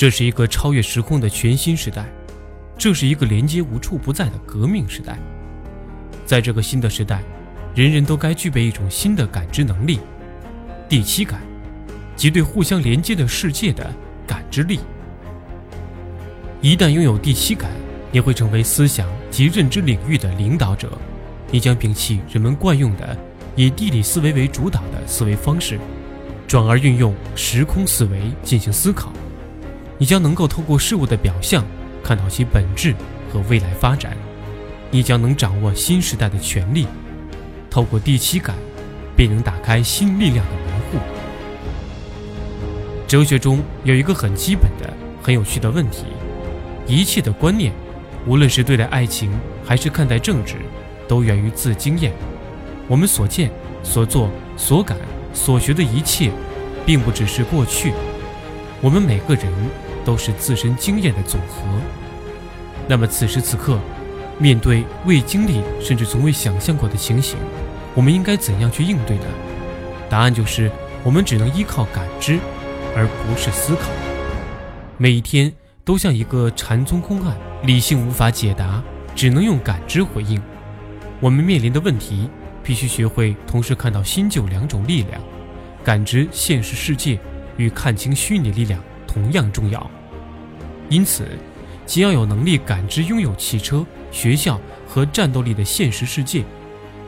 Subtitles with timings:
[0.00, 2.06] 这是一个超越时空的全新时代，
[2.78, 5.18] 这是一个连接无处不在的革命时代。
[6.24, 7.22] 在这个新的时代，
[7.74, 10.00] 人人都该具备一种新的感知能力——
[10.88, 11.42] 第七感，
[12.16, 13.94] 即对互相连接的世界的
[14.26, 14.80] 感知力。
[16.62, 17.70] 一旦拥有第七感，
[18.10, 20.90] 你会成为思想及认知领域的领导者。
[21.50, 23.14] 你将摒弃人们惯用的
[23.54, 25.78] 以地理思维为主导的思维方式，
[26.48, 29.12] 转而运用时空思维进行思考。
[30.00, 31.62] 你将能够透过事物的表象
[32.02, 32.94] 看到其本质
[33.30, 34.16] 和未来发展。
[34.90, 36.86] 你将能掌握新时代的权利，
[37.68, 38.56] 透过第七感，
[39.14, 40.98] 便能打开新力量的门户。
[43.06, 44.90] 哲学中有一个很基本的、
[45.22, 46.06] 很有趣的问题：
[46.86, 47.70] 一切的观念，
[48.26, 49.30] 无论是对待爱情
[49.62, 50.56] 还是看待政治。
[51.06, 52.12] 都源于自经验。
[52.86, 53.50] 我们所见、
[53.82, 54.96] 所做、所感、
[55.34, 56.30] 所学的一切，
[56.86, 57.92] 并不只是过去。
[58.80, 59.52] 我们每个人
[60.04, 61.64] 都是自身经验的总和。
[62.88, 63.78] 那么此时此刻，
[64.38, 67.38] 面对未经历甚至从未想象过的情形，
[67.94, 69.24] 我们应该怎样去应对呢？
[70.08, 70.70] 答案就是，
[71.04, 72.38] 我们只能依靠感知，
[72.96, 73.82] 而不是思考。
[74.96, 75.52] 每一天
[75.84, 78.82] 都像一个禅宗公案，理性无法解答，
[79.14, 80.40] 只能用感知回应。
[81.20, 82.28] 我们面临的问题，
[82.62, 85.20] 必须学会同时看到新旧两种力量，
[85.84, 87.18] 感知现实世界
[87.60, 89.90] 与看清虚拟力量同样重要。
[90.88, 91.28] 因此，
[91.86, 96.44] 既要有能力感知拥有汽车、学校和战斗力的现实世界，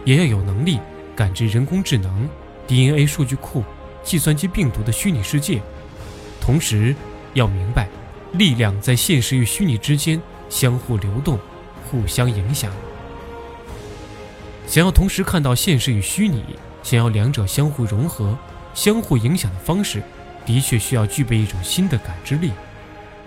[0.05, 0.78] 也要有能力
[1.17, 2.28] 感知人工智能、
[2.67, 3.64] DNA 数据库、
[4.03, 5.61] 计算机病毒的虚拟世界。
[6.41, 6.94] 同时，
[7.34, 7.89] 要明白，
[8.33, 11.39] 力量在现实与虚拟之间相互流动，
[11.91, 12.70] 互相影响。
[14.66, 16.44] 想要同时看到现实与虚拟，
[16.83, 18.37] 想要两者相互融合、
[18.75, 20.03] 相互影响的方式，
[20.44, 22.52] 的确需要具备一种新的感知力。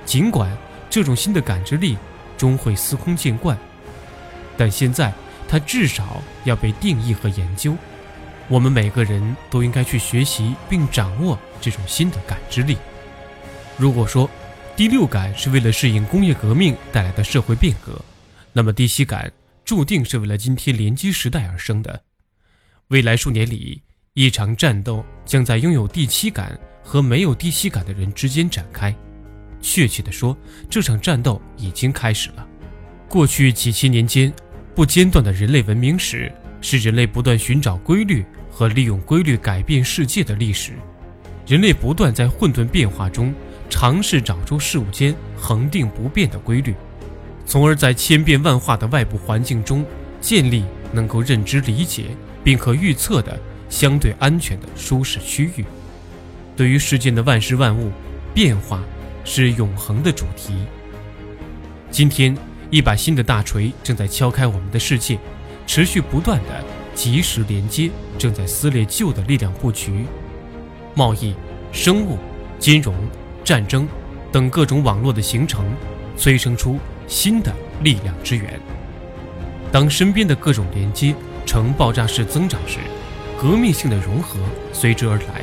[0.06, 0.56] 尽管
[0.90, 1.98] 这种新的感知力
[2.38, 3.58] 终会司空见惯，
[4.58, 5.14] 但现在
[5.48, 7.76] 它至少要被定义和研究。
[8.48, 12.78] 我们每个人都应该去学习并掌握这种新的感知力。
[13.78, 14.30] 如果说
[14.76, 18.00] 第六感是为了适应工业革命带来的社会变革，
[18.54, 19.32] 那么第七感。
[19.66, 22.04] 注定是为了今天联机时代而生的。
[22.90, 23.82] 未来数年里，
[24.14, 26.56] 一场战斗将在拥有第七感
[26.86, 28.96] 和没有第七感的人之间展开。
[29.60, 30.38] 确切地说，
[30.70, 32.48] 这场战斗已经开始了。
[33.10, 34.32] 过去几千年间，
[34.76, 36.32] 不间断的人类文明史，
[36.62, 40.74] 是人类不断寻找规律和利用规律改变世界的历史。
[41.48, 43.34] 人类不断在混沌变化中，
[43.70, 46.76] 尝试找出事物间恒定不变的规律。
[47.48, 49.86] 从而在千变万化的外部环境中
[50.20, 52.06] 建立能够认知理解
[52.44, 55.66] 并可预测的相对安全的舒适区域。
[56.56, 57.92] 对于世间的万事万物，
[58.34, 58.82] 变化
[59.24, 60.56] 是永恒的主题。
[61.92, 62.36] 今天，
[62.70, 65.18] 一把新的大锤正在敲开我们的世界，
[65.68, 70.06] 持续不断的及时连接正在撕裂旧的力量布局。
[70.94, 71.36] 贸易、
[71.72, 72.18] 生物、
[72.58, 72.96] 金融、
[73.44, 73.88] 战争
[74.32, 75.66] 等各种网络的形成，
[76.18, 76.80] 催生出。
[77.08, 78.60] 新的力量之源。
[79.72, 81.14] 当身边的各种连接
[81.46, 82.80] 呈爆炸式增长时，
[83.40, 84.40] 革命性的融合
[84.74, 85.42] 随之而来，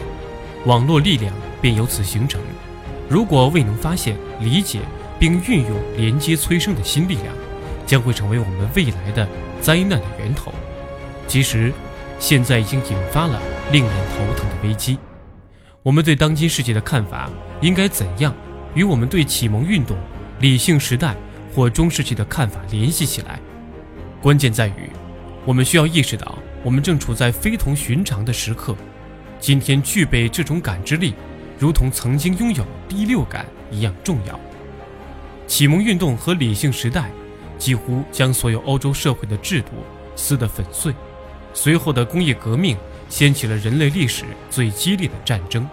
[0.65, 2.41] 网络力量便由此形成。
[3.09, 4.81] 如果未能发现、理解
[5.19, 7.35] 并运用连接催生的新力量，
[7.87, 9.27] 将会成为我们未来的
[9.61, 10.53] 灾难的源头。
[11.27, 11.73] 其实，
[12.19, 13.41] 现在已经引发了
[13.71, 14.99] 令人头疼的危机。
[15.83, 17.29] 我们对当今世界的看法
[17.61, 18.35] 应该怎样
[18.75, 19.97] 与我们对启蒙运动、
[20.41, 21.15] 理性时代？
[21.55, 23.39] 或中世纪的看法联系起来，
[24.23, 24.89] 关键在于，
[25.45, 28.75] 我们需要意识到，我们正处在非同寻常的时刻。
[29.43, 31.15] 今天具备这种感知力，
[31.59, 34.39] 如同曾经拥有第六感一样重要。
[35.49, 37.11] 启蒙运动和理性时代，
[37.59, 39.71] 几乎将所有欧洲社会的制度
[40.15, 40.95] 撕得粉碎。
[41.53, 42.77] 随后的工业革命，
[43.09, 45.69] 掀起了人类历史最激烈的战争。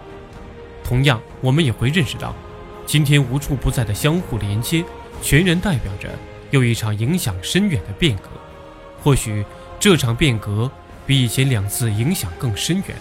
[0.82, 2.34] 同样，我们也会认识到，
[2.84, 4.84] 今天无处不在的相互连接。
[5.22, 6.10] 全然代表着
[6.50, 8.30] 又一场影响深远的变革，
[9.00, 9.44] 或许
[9.78, 10.68] 这场变革
[11.06, 12.96] 比以前两次影响更深远。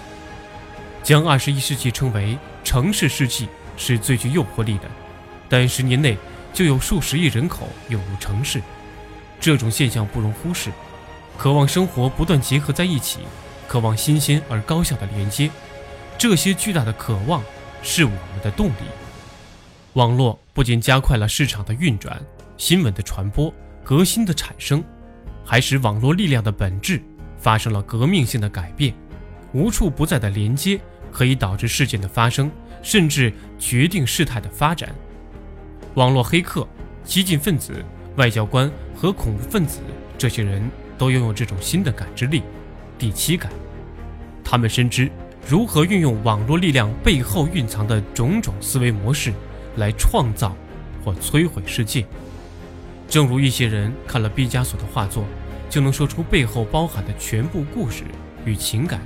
[1.03, 3.47] 将二十一世纪称为城市世纪
[3.77, 4.83] 是最具诱惑力的，
[5.47, 6.17] 但十年内
[6.53, 8.61] 就有数十亿人口涌入城市，
[9.39, 10.71] 这种现象不容忽视。
[11.37, 13.19] 渴望生活不断结合在一起，
[13.67, 15.49] 渴望新鲜而高效的连接，
[16.17, 17.41] 这些巨大的渴望
[17.81, 18.83] 是我们的动力。
[19.93, 22.21] 网络不仅加快了市场的运转、
[22.57, 23.53] 新闻的传播、
[23.83, 24.83] 革新的产生，
[25.45, 27.01] 还使网络力量的本质
[27.39, 28.93] 发生了革命性的改变。
[29.53, 30.79] 无处不在的连接
[31.11, 32.51] 可以导致事件的发生，
[32.81, 34.93] 甚至决定事态的发展。
[35.95, 36.67] 网络黑客、
[37.03, 37.83] 激进分子、
[38.15, 39.79] 外交官和恐怖分子，
[40.17, 40.61] 这些人
[40.97, 42.43] 都拥有这种新的感知力——
[42.99, 43.51] 第七感。
[44.43, 45.11] 他们深知
[45.47, 49.33] 如何运用网络力量背后蕴藏的种种思维模式，
[49.77, 50.55] 来创造
[51.03, 52.05] 或摧毁世界。
[53.07, 55.25] 正如一些人看了毕加索的画作，
[55.69, 58.03] 就能说出背后包含的全部故事
[58.45, 59.01] 与情感。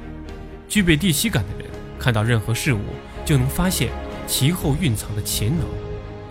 [0.74, 2.80] 具备第七感的人，看到任何事物
[3.24, 3.92] 就能发现
[4.26, 5.68] 其后蕴藏的潜能，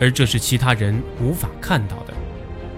[0.00, 2.12] 而这是其他人无法看到的。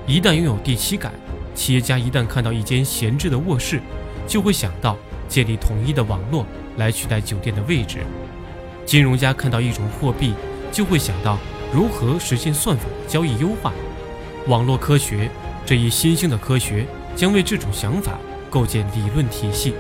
[0.07, 1.11] 一旦拥有第七感，
[1.55, 3.81] 企业家一旦看到一间闲置的卧室，
[4.27, 6.45] 就会想到建立统一的网络
[6.77, 8.01] 来取代酒店的位置；
[8.85, 10.35] 金融家看到一种货币，
[10.71, 11.39] 就会想到
[11.73, 13.73] 如何实现算法的交易优化。
[14.49, 15.31] 网络科学
[15.65, 16.85] 这一新兴的科学
[17.17, 18.19] 将为这种想法
[18.51, 19.73] 构建理论体系。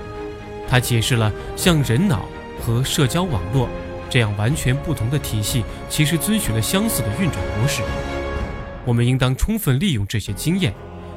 [0.68, 2.26] 它解释了像人脑
[2.60, 3.68] 和社交网络
[4.10, 7.82] 这样完全不同的体系，其实遵循了相似的运转模式。
[8.84, 10.72] 我们应当充分利用这些经验，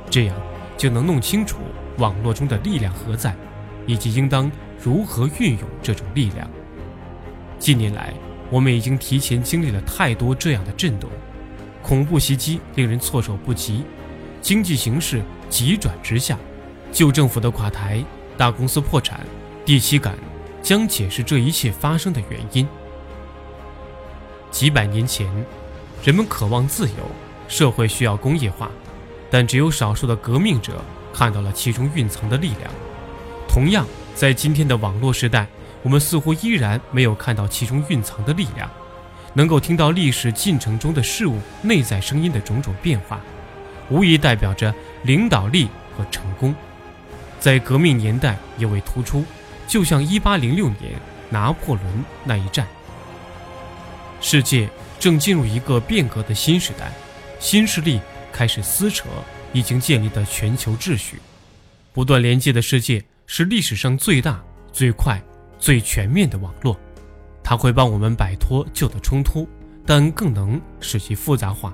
[0.10, 0.36] 这样
[0.78, 1.58] 就能弄清楚
[1.98, 3.36] 网络中的力量何在，
[3.86, 4.50] 以及应当
[4.82, 6.50] 如何运用这种力量。
[7.60, 8.14] 近年来，
[8.50, 11.10] 我们已经提前经历了太多这样的震动。
[11.84, 13.84] 恐怖袭击令人措手不及，
[14.42, 16.38] 经济形势急转直下，
[16.92, 18.04] 旧政府的垮台，
[18.38, 19.20] 大公司破产，
[19.66, 20.16] 第七感
[20.62, 22.68] 将解释这一切发生的原因。
[24.52, 25.28] 几百年前，
[26.04, 27.12] 人们渴望自由，
[27.48, 28.70] 社会需要工业化，
[29.32, 30.82] 但只有少数的革命者
[31.12, 32.72] 看到了其中蕴藏的力量。
[33.50, 35.48] 同样，在今天的网络时代，
[35.82, 38.70] 我们似乎依然没有看到其中蕴藏的力量。
[39.34, 43.20] 能够听到历史进程中的事物内在声音的种种变化，
[43.90, 44.74] 无疑代表着
[45.04, 46.56] 领导力和成功。
[47.40, 49.24] 在革命年代尤为突出，
[49.68, 50.94] 就像1806年
[51.30, 52.68] 拿破仑那一战。
[54.20, 54.68] 世界
[55.00, 56.92] 正进入一个变革的新时代，
[57.40, 58.02] 新势力
[58.32, 59.06] 开始撕扯
[59.54, 61.20] 已经建立的全球秩序。
[61.94, 65.22] 不断连接的世界是历史上最大、最快、
[65.60, 66.78] 最全面的网络。
[67.44, 69.48] 它会帮我们摆脱旧的冲突，
[69.86, 71.74] 但更能使其复杂化。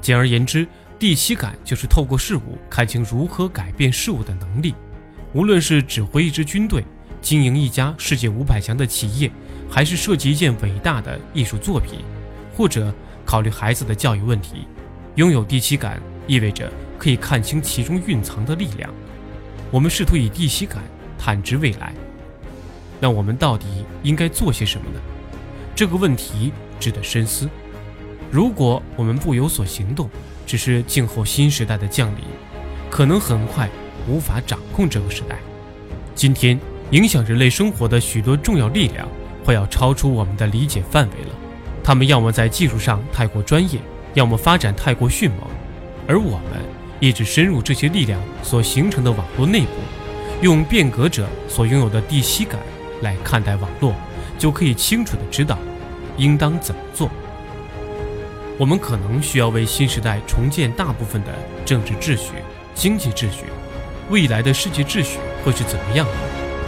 [0.00, 0.66] 简而言之，
[0.98, 4.74] 第七感就是透过事物看清如何改变事物的能力。
[5.34, 6.84] 无论是指挥一支军队、
[7.22, 9.30] 经营一家世界五百强的企业，
[9.68, 12.00] 还是设计一件伟大的艺术作品，
[12.54, 12.92] 或者
[13.24, 14.66] 考虑孩子的教育问题，
[15.14, 18.90] 拥有第七感意味着可以看清其中蕴藏的力量。
[19.70, 20.82] 我们试图以第七感
[21.18, 21.94] 探知未来。
[23.00, 23.66] 那我们到底
[24.02, 25.00] 应该做些什么呢？
[25.74, 27.48] 这个问题值得深思。
[28.30, 30.10] 如果我们不有所行动，
[30.46, 32.24] 只是静候新时代的降临，
[32.90, 33.68] 可能很快
[34.08, 35.36] 无法掌控这个时代。
[36.14, 36.58] 今天
[36.90, 39.08] 影响人类生活的许多重要力量，
[39.44, 41.30] 快要超出我们的理解范围了。
[41.82, 43.80] 他们要么在技术上太过专业，
[44.14, 45.40] 要么发展太过迅猛，
[46.06, 46.62] 而我们
[47.00, 49.72] 一直深入这些力量所形成的网络内部，
[50.42, 52.60] 用变革者所拥有的第七感。
[53.00, 53.92] 来看待网络，
[54.38, 55.58] 就可以清楚地知道
[56.18, 57.10] 应当怎么做。
[58.56, 61.32] 我们可能需要为新时代重建大部分的
[61.64, 62.34] 政治秩序、
[62.76, 63.46] 经济秩序。
[64.10, 66.06] 未来的世界秩序会是怎么样？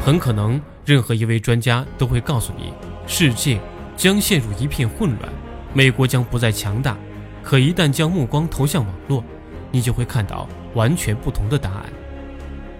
[0.05, 2.73] 很可能，任何一位专家都会告诉你，
[3.07, 3.61] 世界
[3.97, 5.33] 将陷入一片混乱，
[5.73, 6.97] 美国将不再强大。
[7.43, 9.23] 可一旦将目光投向网络，
[9.71, 11.85] 你就会看到完全不同的答案。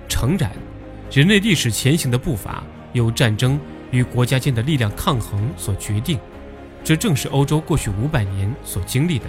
[0.09, 0.51] 诚然，
[1.11, 2.63] 人类历史前行的步伐。
[2.95, 3.59] 由战争
[3.91, 6.17] 与国家间的力量抗衡所决定，
[6.85, 9.27] 这正是欧洲过去五百年所经历的。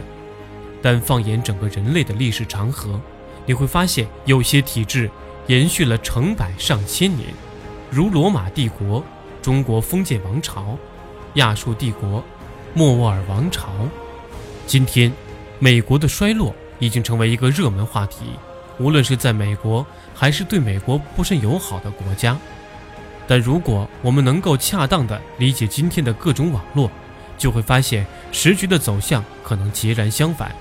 [0.83, 3.01] 但放眼整个人类的历史长河，
[3.45, 5.09] 你会发现有些体制
[5.47, 7.29] 延续了成百上千年，
[7.91, 9.03] 如罗马帝国、
[9.41, 10.77] 中国封建王朝、
[11.35, 12.23] 亚述帝国、
[12.73, 13.69] 莫卧儿王朝。
[14.65, 15.11] 今天，
[15.59, 18.25] 美国的衰落已经成为一个热门话题，
[18.79, 19.85] 无论是在美国
[20.15, 22.35] 还是对美国不甚友好的国家。
[23.27, 26.89] 但如果我们能够恰当地理解今天的各种网络，
[27.37, 30.51] 就会发现时局的走向可能截然相反。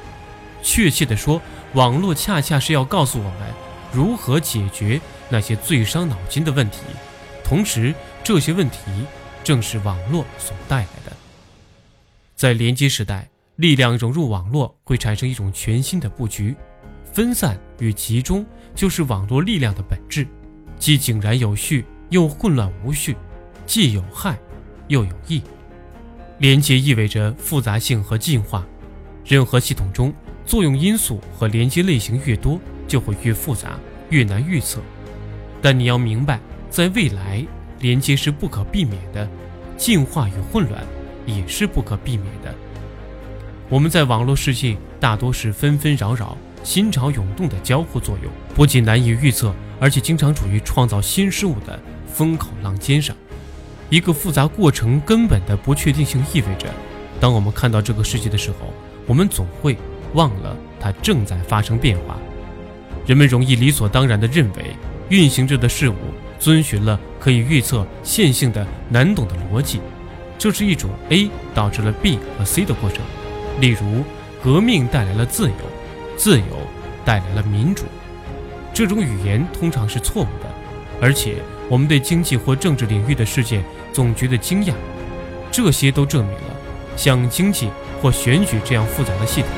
[0.62, 1.40] 确切地说，
[1.74, 3.52] 网络恰恰是要告诉我们
[3.92, 6.78] 如何解决那些最伤脑筋的问题，
[7.44, 8.78] 同时这些问题
[9.42, 11.12] 正是网络所带来的。
[12.34, 16.56] 在连接时代，力量融入网络会产生一种全新的布局，
[17.12, 20.26] 分散与集中就是网络力量的本质，
[20.78, 21.84] 既井然有序。
[22.10, 23.16] 又混乱无序，
[23.66, 24.38] 既有害
[24.88, 25.42] 又有益。
[26.38, 28.64] 连接意味着复杂性和进化。
[29.24, 30.12] 任何系统中，
[30.46, 33.78] 作用因素和连接类型越多，就会越复杂，
[34.10, 34.80] 越难预测。
[35.62, 37.44] 但你要明白，在未来，
[37.80, 39.28] 连接是不可避免的，
[39.76, 40.84] 进化与混乱
[41.26, 42.54] 也是不可避免的。
[43.70, 53.16] 我们在网络世界大多是纷纷扰扰、心潮涌动的交互作用，不仅难以预测，而且经常处于创造新事物的风口浪尖上。
[53.88, 56.68] 一个复杂过程根本的不确定性意味着，
[57.18, 58.72] 当我们看到这个世界的时候，
[59.06, 59.76] 我们总会
[60.14, 62.16] 忘了它正在发生变化。
[63.06, 64.74] 人们容易理所当然地认为，
[65.10, 65.96] 运行着的事物
[66.38, 69.80] 遵循了可以预测、线性的难懂的逻辑，
[70.38, 73.00] 这是一种 A 导致了 B 和 C 的过程。
[73.60, 74.02] 例如，
[74.42, 75.54] 革命带来了自由，
[76.16, 76.44] 自由
[77.04, 77.84] 带来了民主。
[78.72, 80.48] 这种语言通常是错误的，
[81.00, 81.36] 而且
[81.68, 84.72] 我们对经济或政治领域的事件总觉得惊讶。
[85.52, 86.56] 这些都证明了，
[86.96, 87.68] 像经济
[88.00, 89.50] 或选举这样复杂的系统。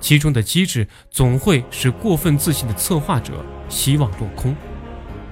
[0.00, 4.54] 其中的机制总会使过分自信的策划者希望落空。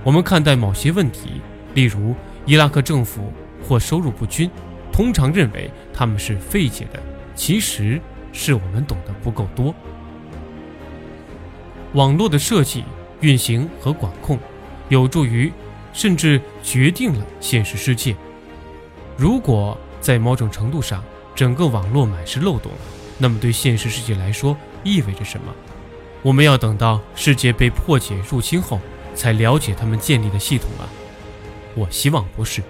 [0.02, 1.40] 我们看待某些问题，
[1.75, 3.32] 例如伊拉克政府
[3.66, 4.50] 或收入不均，
[4.92, 7.02] 通常认为他们是费解的，
[7.35, 8.00] 其实
[8.32, 9.75] 是我们懂得不够多。
[11.94, 12.85] 网络的设计、
[13.20, 14.38] 运行和管控，
[14.88, 15.52] 有助于
[15.92, 18.14] 甚至决定了现实世界。
[19.16, 21.02] 如果在某种程度上，
[21.35, 22.70] 整个网络满是漏洞。
[23.18, 25.54] 那么，对现实世界来说意味着什么？
[26.23, 28.80] 我们要等到世界被破解入侵后，
[29.14, 30.85] 才了解他们建立的系统吗？
[31.75, 32.62] 我希望不是。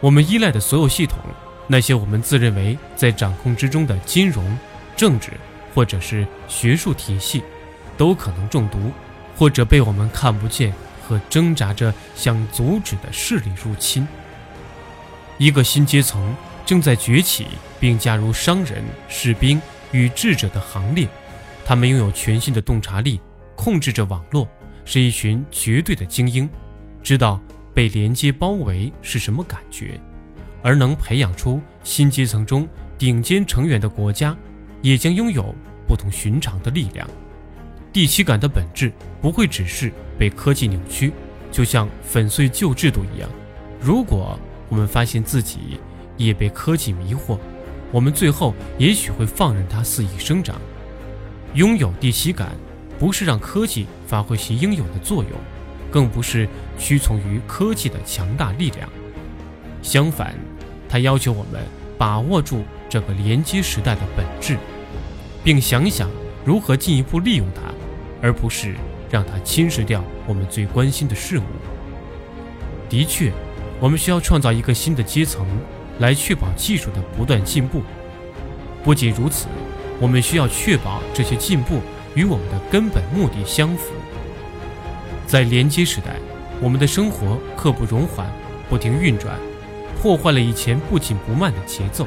[0.00, 1.18] 我们依赖的所有系统，
[1.66, 4.58] 那些我们自认为在掌控之中的金融、
[4.96, 5.30] 政治
[5.74, 7.42] 或者是学术体系，
[7.96, 8.90] 都可能中毒，
[9.36, 10.74] 或者被我们看不见
[11.06, 14.06] 和挣扎着想阻止的势力入侵。
[15.38, 16.34] 一个新阶层。
[16.70, 17.48] 正在崛起，
[17.80, 19.60] 并加入商人、士兵
[19.90, 21.08] 与智者的行列。
[21.64, 23.20] 他们拥有全新的洞察力，
[23.56, 24.48] 控制着网络，
[24.84, 26.48] 是一群绝对的精英，
[27.02, 27.40] 知道
[27.74, 30.00] 被连接包围是什么感觉。
[30.62, 34.36] 而能培养出新阶层中顶尖成员的国家，
[34.80, 35.52] 也将拥有
[35.88, 37.04] 不同寻常的力量。
[37.92, 41.12] 第七感的本质不会只是被科技扭曲，
[41.50, 43.28] 就像粉碎旧制度一样。
[43.80, 45.80] 如果我们发现自己，
[46.26, 47.38] 也被科技迷惑，
[47.90, 50.56] 我们最后也许会放任它肆意生长。
[51.54, 52.52] 拥有第七感，
[52.98, 55.32] 不是让科技发挥其应有的作用，
[55.90, 56.48] 更不是
[56.78, 58.88] 屈从于科技的强大力量。
[59.82, 60.34] 相反，
[60.88, 61.62] 它要求我们
[61.96, 64.58] 把握住这个连接时代的本质，
[65.42, 66.08] 并想想
[66.44, 67.62] 如何进一步利用它，
[68.20, 68.74] 而不是
[69.10, 71.42] 让它侵蚀掉我们最关心的事物。
[72.88, 73.32] 的确，
[73.80, 75.46] 我们需要创造一个新的阶层。
[76.00, 77.82] 来确保技术的不断进步。
[78.82, 79.46] 不仅如此，
[80.00, 81.80] 我们需要确保这些进步
[82.16, 83.92] 与我们的根本目的相符。
[85.26, 86.16] 在连接时代，
[86.60, 88.26] 我们的生活刻不容缓，
[88.68, 89.38] 不停运转，
[90.00, 92.06] 破坏了以前不紧不慢的节奏。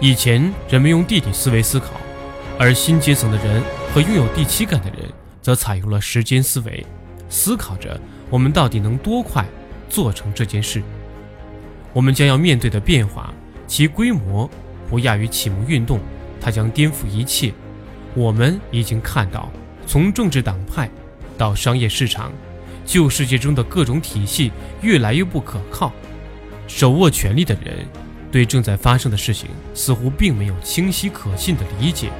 [0.00, 1.88] 以前人们用地理思维思考，
[2.58, 3.62] 而新阶层的人
[3.94, 5.08] 和拥有第七感的人
[5.42, 6.84] 则采用了时间思维，
[7.28, 9.44] 思考着我们到底能多快
[9.90, 10.82] 做成这件事。
[11.92, 13.32] 我们将要面对的变化，
[13.66, 14.48] 其规模
[14.88, 16.00] 不亚于启蒙运动，
[16.40, 17.52] 它将颠覆一切。
[18.14, 19.50] 我们已经看到，
[19.86, 20.90] 从政治党派
[21.36, 22.32] 到商业市场，
[22.84, 25.92] 旧世界中的各种体系越来越不可靠。
[26.68, 27.84] 手握权力的人
[28.30, 32.10] 对正在发生的事情似乎并没有清晰可信的理解。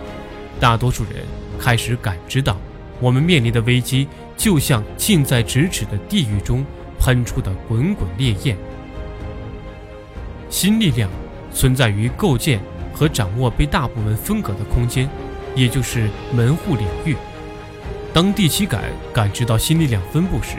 [0.59, 1.25] 大多数人
[1.59, 2.57] 开始感知到，
[2.99, 6.65] 我们面临的危机就像近在咫尺的地狱中
[6.99, 8.57] 喷出的滚滚烈焰。
[10.51, 11.09] 新力量
[11.55, 12.61] 存在于构建
[12.93, 15.09] 和掌握被大部分分隔的空间，
[15.55, 17.17] 也就是门户领域。
[18.13, 20.57] 当第七感感知到新力量分布时，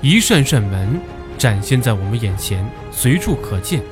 [0.00, 0.98] 一扇扇门
[1.36, 3.82] 展现在我们眼前，随处可见。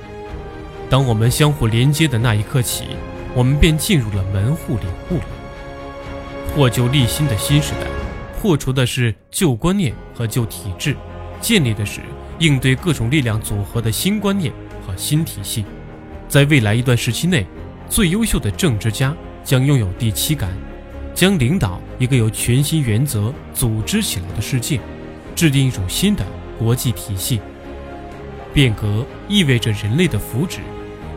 [0.88, 2.84] 当我们相互连接的那一刻起，
[3.34, 5.20] 我们便进入了门户领悟。
[6.54, 7.86] 破旧立新的新时代，
[8.40, 10.96] 破除的是旧观念和旧体制，
[11.42, 12.00] 建立的是
[12.38, 14.50] 应对各种力量组合的新观念。
[14.98, 15.64] 新体系，
[16.28, 17.46] 在未来一段时期内，
[17.88, 19.14] 最优秀的政治家
[19.44, 20.50] 将拥有第七感，
[21.14, 24.80] 将领导一个由全新原则组织起来的世界，
[25.36, 26.26] 制定一种新的
[26.58, 27.40] 国际体系。
[28.52, 30.58] 变革意味着人类的福祉，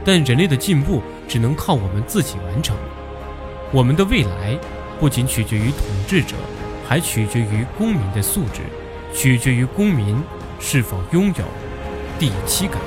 [0.05, 2.77] 但人类的进步只能靠我们自己完成。
[3.71, 4.55] 我们的未来
[4.99, 6.35] 不仅取决于统治者，
[6.87, 8.61] 还取决于公民的素质，
[9.11, 10.15] 取决于公民
[10.59, 11.45] 是否拥有
[12.19, 12.79] 第七感。